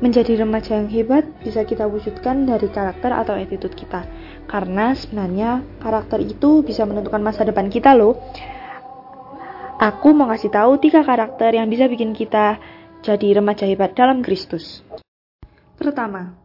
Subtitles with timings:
[0.00, 4.08] Menjadi remaja yang hebat bisa kita wujudkan dari karakter atau attitude kita.
[4.48, 8.16] Karena sebenarnya karakter itu bisa menentukan masa depan kita loh.
[9.80, 12.56] Aku mau kasih tahu tiga karakter yang bisa bikin kita
[13.00, 14.84] jadi remaja hebat dalam Kristus.
[15.76, 16.36] Pertama,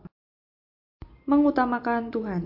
[1.27, 2.41] mengutamakan Tuhan.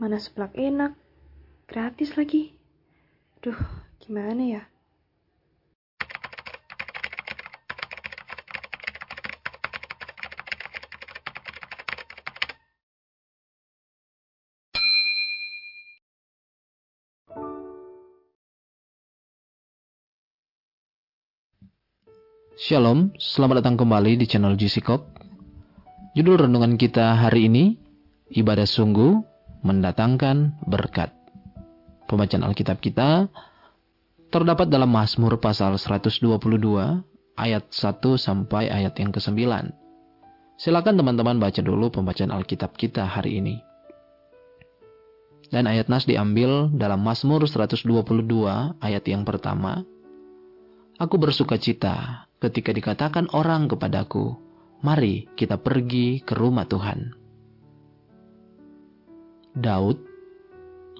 [0.00, 0.96] Mana seblak enak,
[1.68, 2.56] gratis lagi.
[3.44, 3.60] Duh,
[4.00, 4.62] gimana ya?
[22.56, 25.04] Shalom, selamat datang kembali di channel GC Cop.
[26.16, 27.76] Judul renungan kita hari ini,
[28.32, 29.29] Ibadah Sungguh
[29.60, 31.12] Mendatangkan Berkat.
[32.08, 33.28] Pembacaan Alkitab kita
[34.32, 36.40] terdapat dalam Mazmur pasal 122
[37.36, 39.36] ayat 1 sampai ayat yang ke-9.
[40.56, 43.60] Silakan teman-teman baca dulu pembacaan Alkitab kita hari ini.
[45.52, 47.84] Dan ayat nas diambil dalam Mazmur 122
[48.80, 49.84] ayat yang pertama.
[50.96, 54.40] Aku bersuka cita ketika dikatakan orang kepadaku,
[54.80, 57.19] "Mari kita pergi ke rumah Tuhan."
[59.56, 59.98] Daud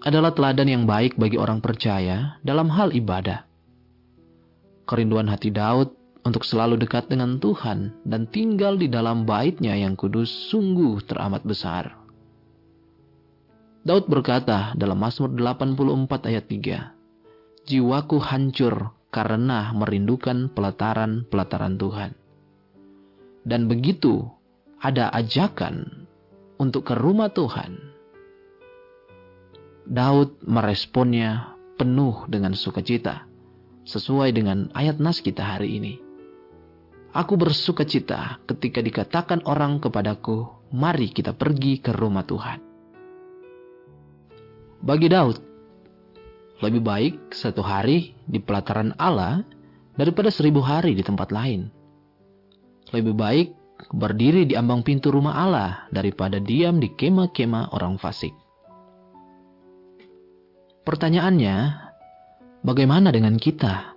[0.02, 3.46] adalah teladan yang baik bagi orang percaya dalam hal ibadah.
[4.90, 5.94] Kerinduan hati Daud
[6.26, 11.94] untuk selalu dekat dengan Tuhan dan tinggal di dalam baitnya yang kudus sungguh teramat besar.
[13.86, 22.12] Daud berkata dalam Mazmur 84 ayat 3, Jiwaku hancur karena merindukan pelataran-pelataran Tuhan.
[23.46, 24.28] Dan begitu
[24.82, 26.04] ada ajakan
[26.60, 27.89] untuk ke rumah Tuhan.
[29.90, 33.26] Daud meresponnya penuh dengan sukacita,
[33.82, 35.98] sesuai dengan ayat nas kita hari ini.
[37.10, 42.62] Aku bersukacita ketika dikatakan orang kepadaku, mari kita pergi ke rumah Tuhan.
[44.78, 45.42] Bagi Daud,
[46.62, 49.42] lebih baik satu hari di pelataran Allah
[49.98, 51.66] daripada seribu hari di tempat lain.
[52.94, 53.48] Lebih baik
[53.90, 58.49] berdiri di ambang pintu rumah Allah daripada diam di kemah-kemah orang fasik.
[60.90, 61.86] Pertanyaannya,
[62.66, 63.94] bagaimana dengan kita?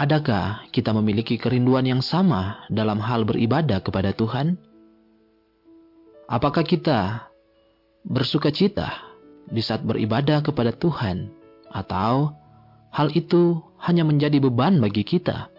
[0.00, 4.56] Adakah kita memiliki kerinduan yang sama dalam hal beribadah kepada Tuhan?
[6.32, 7.28] Apakah kita
[8.08, 9.04] bersuka cita
[9.44, 11.28] di saat beribadah kepada Tuhan,
[11.68, 12.32] atau
[12.88, 15.52] hal itu hanya menjadi beban bagi kita.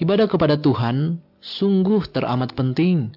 [0.00, 3.12] Ibadah kepada Tuhan sungguh teramat penting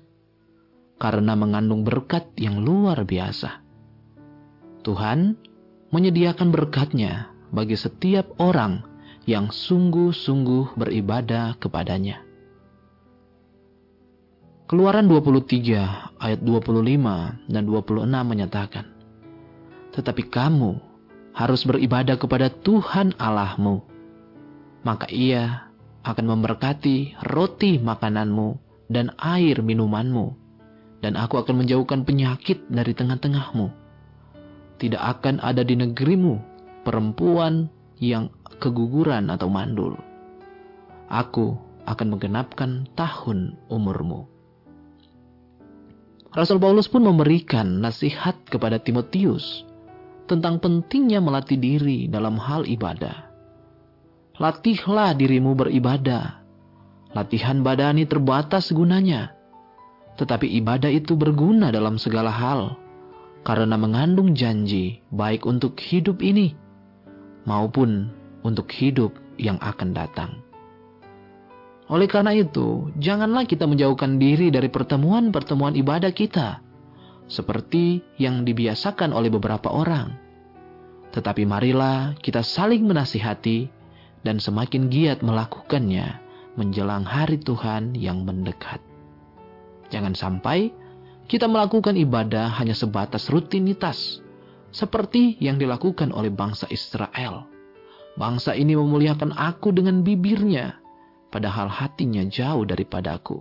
[1.00, 3.71] karena mengandung berkat yang luar biasa.
[4.82, 5.38] Tuhan
[5.94, 8.82] menyediakan berkatnya bagi setiap orang
[9.30, 12.26] yang sungguh-sungguh beribadah kepadanya.
[14.66, 18.86] Keluaran 23 ayat 25 dan 26 menyatakan,
[19.92, 20.80] Tetapi kamu
[21.36, 23.84] harus beribadah kepada Tuhan Allahmu,
[24.88, 25.68] maka ia
[26.08, 30.40] akan memberkati roti makananmu dan air minumanmu,
[31.04, 33.81] dan aku akan menjauhkan penyakit dari tengah-tengahmu.
[34.82, 36.42] Tidak akan ada di negerimu
[36.82, 37.70] perempuan
[38.02, 39.94] yang keguguran atau mandul.
[41.06, 41.54] Aku
[41.86, 44.26] akan menggenapkan tahun umurmu.
[46.34, 49.68] Rasul Paulus pun memberikan nasihat kepada Timotius
[50.26, 53.30] tentang pentingnya melatih diri dalam hal ibadah.
[54.42, 56.42] Latihlah dirimu beribadah.
[57.12, 59.36] Latihan badani terbatas gunanya,
[60.16, 62.80] tetapi ibadah itu berguna dalam segala hal
[63.42, 66.54] karena mengandung janji baik untuk hidup ini
[67.46, 68.14] maupun
[68.46, 70.32] untuk hidup yang akan datang.
[71.92, 76.64] Oleh karena itu, janganlah kita menjauhkan diri dari pertemuan-pertemuan ibadah kita,
[77.28, 80.16] seperti yang dibiasakan oleh beberapa orang.
[81.12, 83.68] Tetapi marilah kita saling menasihati
[84.24, 86.24] dan semakin giat melakukannya
[86.56, 88.80] menjelang hari Tuhan yang mendekat.
[89.92, 90.72] Jangan sampai
[91.26, 94.22] kita melakukan ibadah hanya sebatas rutinitas,
[94.72, 97.46] seperti yang dilakukan oleh bangsa Israel.
[98.16, 100.80] Bangsa ini memuliakan aku dengan bibirnya,
[101.32, 103.40] padahal hatinya jauh daripadaku.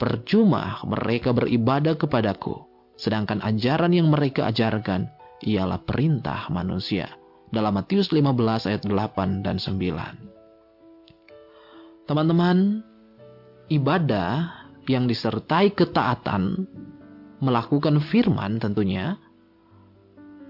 [0.00, 2.64] Percuma mereka beribadah kepadaku,
[2.96, 5.10] sedangkan ajaran yang mereka ajarkan
[5.44, 7.20] ialah perintah manusia
[7.50, 12.06] dalam Matius 15 ayat 8 dan 9.
[12.06, 12.82] Teman-teman,
[13.70, 14.50] ibadah
[14.86, 16.66] yang disertai ketaatan
[17.40, 19.16] melakukan firman tentunya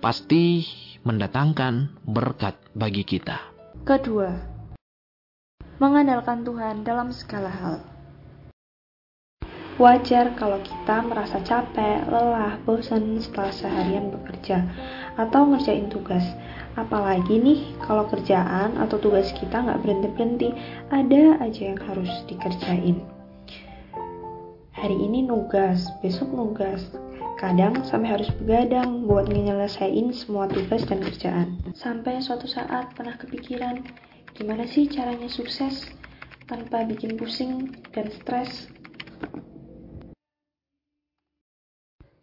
[0.02, 0.66] pasti
[1.06, 3.38] mendatangkan berkat bagi kita.
[3.86, 4.28] Kedua,
[5.80, 7.76] mengandalkan Tuhan dalam segala hal.
[9.80, 14.60] Wajar kalau kita merasa capek, lelah, bosan setelah seharian bekerja
[15.16, 16.20] atau ngerjain tugas.
[16.76, 20.52] Apalagi nih kalau kerjaan atau tugas kita nggak berhenti-berhenti,
[20.92, 23.19] ada aja yang harus dikerjain.
[24.80, 26.80] Hari ini nugas, besok nugas,
[27.36, 31.60] kadang sampai harus begadang buat nyelesain semua tugas dan kerjaan.
[31.76, 33.84] Sampai suatu saat pernah kepikiran,
[34.32, 35.84] gimana sih caranya sukses
[36.48, 38.72] tanpa bikin pusing dan stres?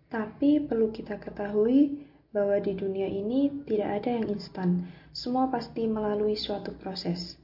[0.09, 4.89] Tapi perlu kita ketahui bahwa di dunia ini tidak ada yang instan.
[5.13, 7.37] Semua pasti melalui suatu proses.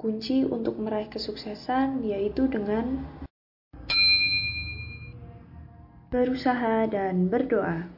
[0.00, 3.04] Kunci untuk meraih kesuksesan yaitu dengan
[6.10, 7.90] berusaha dan berdoa.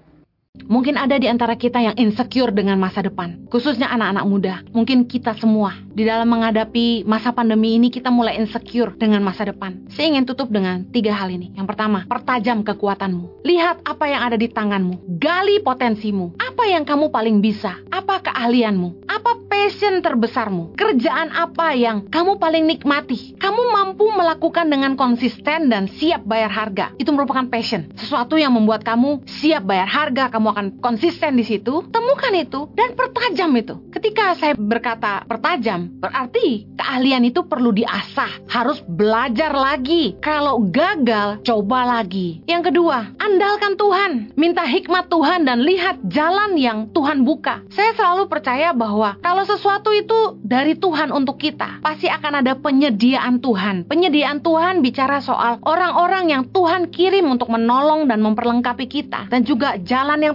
[0.68, 4.54] Mungkin ada di antara kita yang insecure dengan masa depan, khususnya anak-anak muda.
[4.76, 9.88] Mungkin kita semua di dalam menghadapi masa pandemi ini kita mulai insecure dengan masa depan.
[9.88, 11.56] Saya ingin tutup dengan tiga hal ini.
[11.56, 13.48] Yang pertama, pertajam kekuatanmu.
[13.48, 16.36] Lihat apa yang ada di tanganmu, gali potensimu.
[16.36, 17.80] Apa yang kamu paling bisa?
[17.88, 19.08] Apa keahlianmu?
[19.08, 20.76] Apa passion terbesarmu?
[20.76, 23.40] Kerjaan apa yang kamu paling nikmati?
[23.40, 26.92] Kamu mampu melakukan dengan konsisten dan siap bayar harga.
[27.00, 27.88] Itu merupakan passion.
[27.96, 32.94] Sesuatu yang membuat kamu siap bayar harga, kamu akan konsisten di situ, temukan itu dan
[32.98, 33.74] pertajam itu.
[33.94, 40.18] Ketika saya berkata pertajam, berarti keahlian itu perlu diasah, harus belajar lagi.
[40.18, 42.42] Kalau gagal, coba lagi.
[42.50, 47.62] Yang kedua, andalkan Tuhan, minta hikmat Tuhan dan lihat jalan yang Tuhan buka.
[47.70, 53.38] Saya selalu percaya bahwa kalau sesuatu itu dari Tuhan untuk kita, pasti akan ada penyediaan
[53.38, 53.86] Tuhan.
[53.86, 59.76] Penyediaan Tuhan bicara soal orang-orang yang Tuhan kirim untuk menolong dan memperlengkapi kita dan juga
[59.78, 60.34] jalan yang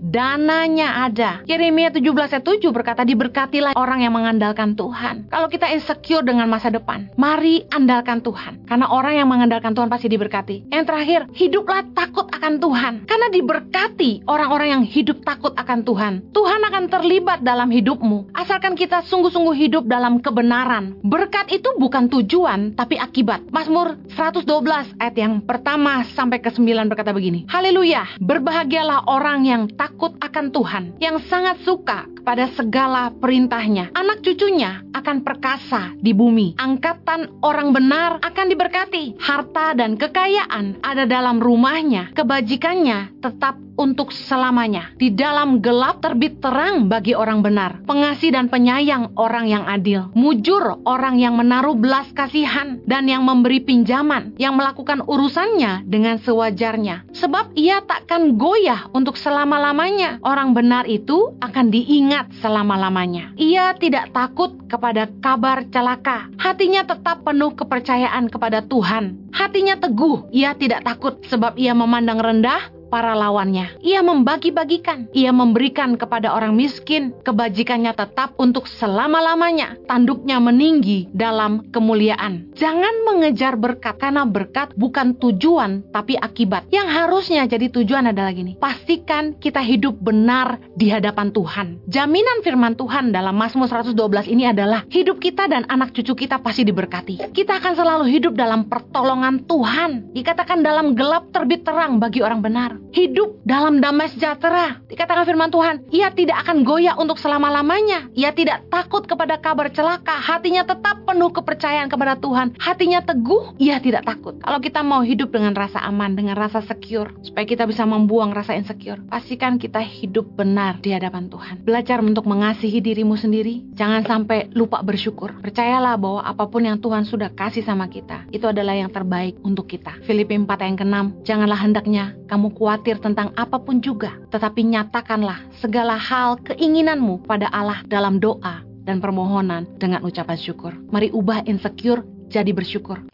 [0.00, 1.42] dananya ada.
[1.46, 2.02] Yeremia 17
[2.32, 5.28] ayat 7 berkata, diberkatilah orang yang mengandalkan Tuhan.
[5.28, 8.64] Kalau kita insecure dengan masa depan, mari andalkan Tuhan.
[8.64, 10.72] Karena orang yang mengandalkan Tuhan pasti diberkati.
[10.72, 12.94] Yang terakhir, hiduplah takut akan Tuhan.
[13.04, 16.12] Karena diberkati orang-orang yang hidup takut akan Tuhan.
[16.32, 18.32] Tuhan akan terlibat dalam hidupmu.
[18.32, 20.96] Asalkan kita sungguh-sungguh hidup dalam kebenaran.
[21.04, 23.44] Berkat itu bukan tujuan, tapi akibat.
[23.52, 27.44] Mazmur 112 ayat yang pertama sampai ke 9 berkata begini.
[27.52, 33.92] Haleluya, berbahagialah orang orang yang takut akan Tuhan, yang sangat suka kepada segala perintahnya.
[33.92, 36.56] Anak cucunya akan perkasa di bumi.
[36.56, 39.20] Angkatan orang benar akan diberkati.
[39.20, 42.16] Harta dan kekayaan ada dalam rumahnya.
[42.16, 44.96] Kebajikannya tetap untuk selamanya.
[44.96, 47.84] Di dalam gelap terbit terang bagi orang benar.
[47.84, 50.08] Pengasih dan penyayang orang yang adil.
[50.16, 54.32] Mujur orang yang menaruh belas kasihan dan yang memberi pinjaman.
[54.40, 57.12] Yang melakukan urusannya dengan sewajarnya.
[57.12, 60.22] Sebab ia takkan goyah untuk selama-lamanya.
[60.22, 63.34] Orang benar itu akan diingat selama-lamanya.
[63.34, 66.30] Ia tidak takut kepada kabar celaka.
[66.38, 69.34] Hatinya tetap penuh kepercayaan kepada Tuhan.
[69.34, 73.82] Hatinya teguh, ia tidak takut sebab ia memandang rendah para lawannya.
[73.82, 79.78] Ia membagi-bagikan, ia memberikan kepada orang miskin, kebajikannya tetap untuk selama-lamanya.
[79.90, 82.54] Tanduknya meninggi dalam kemuliaan.
[82.54, 86.70] Jangan mengejar berkat karena berkat bukan tujuan tapi akibat.
[86.70, 88.56] Yang harusnya jadi tujuan adalah gini.
[88.56, 91.66] Pastikan kita hidup benar di hadapan Tuhan.
[91.90, 96.62] Jaminan firman Tuhan dalam Mazmur 112 ini adalah hidup kita dan anak cucu kita pasti
[96.62, 97.32] diberkati.
[97.34, 100.14] Kita akan selalu hidup dalam pertolongan Tuhan.
[100.14, 104.80] Dikatakan dalam gelap terbit terang bagi orang benar hidup dalam damai sejahtera.
[104.88, 108.08] Dikatakan firman Tuhan, ia tidak akan goyah untuk selama-lamanya.
[108.16, 110.16] Ia tidak takut kepada kabar celaka.
[110.16, 112.56] Hatinya tetap penuh kepercayaan kepada Tuhan.
[112.58, 114.38] Hatinya teguh, ia tidak takut.
[114.40, 118.56] Kalau kita mau hidup dengan rasa aman, dengan rasa secure, supaya kita bisa membuang rasa
[118.56, 121.62] insecure, pastikan kita hidup benar di hadapan Tuhan.
[121.62, 123.64] Belajar untuk mengasihi dirimu sendiri.
[123.76, 125.36] Jangan sampai lupa bersyukur.
[125.40, 129.68] Percayalah bahwa apa pun yang Tuhan sudah kasih sama kita, itu adalah yang terbaik untuk
[129.68, 129.98] kita.
[130.06, 135.94] Filipi 4 ayat ke-6, janganlah hendaknya kamu khawatir tentang apa pun juga, tetapi nyatakanlah segala
[135.94, 140.74] hal keinginanmu pada Allah dalam doa dan permohonan dengan ucapan syukur.
[140.90, 143.06] Mari ubah insecure jadi bersyukur.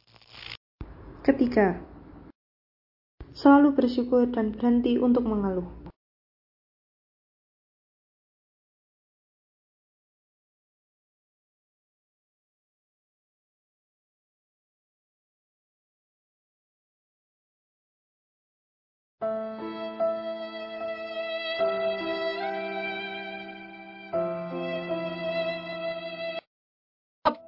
[1.21, 1.85] Ketiga,
[3.37, 5.82] selalu bersyukur dan berhenti untuk mengeluh.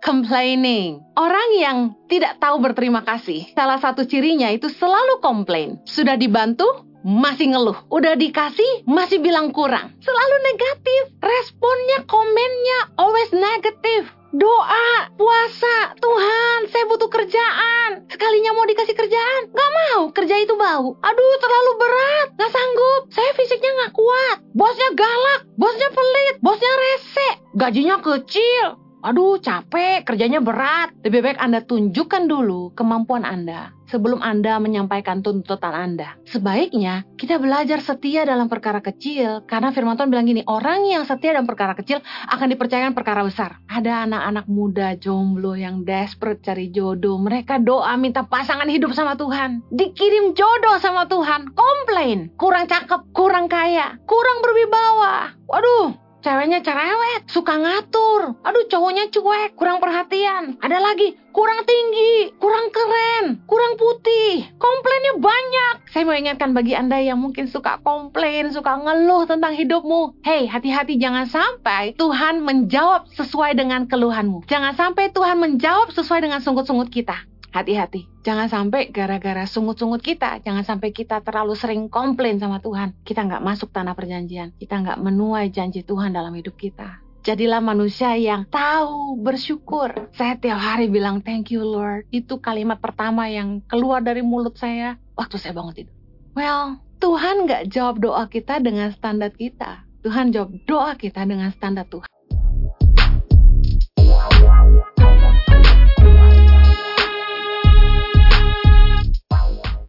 [0.04, 1.00] Complaining.
[1.16, 3.48] Orang yang tidak tahu berterima kasih.
[3.56, 5.80] Salah satu cirinya itu selalu komplain.
[5.88, 6.68] Sudah dibantu,
[7.02, 7.88] masih ngeluh.
[7.88, 9.96] Udah dikasih, masih bilang kurang.
[10.04, 11.02] Selalu negatif.
[11.24, 14.12] Responnya, komennya, always negatif.
[14.34, 18.10] Doa, puasa, Tuhan, saya butuh kerjaan.
[18.10, 20.10] Sekalinya mau dikasih kerjaan, gak mau.
[20.10, 20.98] Kerja itu bau.
[20.98, 23.14] Aduh, terlalu berat, gak sanggup.
[23.14, 24.42] Saya fisiknya gak kuat.
[24.50, 27.28] Bosnya galak, bosnya pelit, bosnya rese.
[27.54, 30.96] Gajinya kecil, Aduh, capek, kerjanya berat.
[31.04, 36.16] Lebih baik Anda tunjukkan dulu kemampuan Anda sebelum Anda menyampaikan tuntutan Anda.
[36.24, 41.36] Sebaiknya kita belajar setia dalam perkara kecil, karena firman Tuhan bilang gini, orang yang setia
[41.36, 42.00] dalam perkara kecil
[42.32, 43.60] akan dipercayakan perkara besar.
[43.68, 49.62] Ada anak-anak muda jomblo yang desperate cari jodoh, mereka doa minta pasangan hidup sama Tuhan.
[49.68, 55.36] Dikirim jodoh sama Tuhan, komplain, kurang cakep, kurang kaya, kurang berwibawa.
[55.44, 58.40] Waduh, ceweknya cerewet, suka ngatur.
[58.40, 60.56] Aduh, cowoknya cuek, kurang perhatian.
[60.64, 64.48] Ada lagi, kurang tinggi, kurang keren, kurang putih.
[64.56, 65.74] Komplainnya banyak.
[65.92, 70.24] Saya mau ingatkan bagi Anda yang mungkin suka komplain, suka ngeluh tentang hidupmu.
[70.24, 74.48] Hei, hati-hati jangan sampai Tuhan menjawab sesuai dengan keluhanmu.
[74.48, 77.33] Jangan sampai Tuhan menjawab sesuai dengan sungut-sungut kita.
[77.54, 82.98] Hati-hati, jangan sampai gara-gara sungut-sungut kita, jangan sampai kita terlalu sering komplain sama Tuhan.
[83.06, 86.98] Kita nggak masuk tanah perjanjian, kita nggak menuai janji Tuhan dalam hidup kita.
[87.22, 90.10] Jadilah manusia yang tahu bersyukur.
[90.18, 92.10] Saya tiap hari bilang thank you Lord.
[92.10, 95.94] Itu kalimat pertama yang keluar dari mulut saya waktu saya bangun tidur.
[96.34, 99.86] Well, Tuhan nggak jawab doa kita dengan standar kita.
[100.02, 102.13] Tuhan jawab doa kita dengan standar Tuhan.